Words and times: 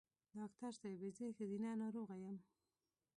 ډاکټر 0.35 0.71
صېبې 0.81 1.09
زه 1.17 1.25
ښځېنه 1.37 1.69
ناروغی 1.81 2.19
یم 2.25 2.37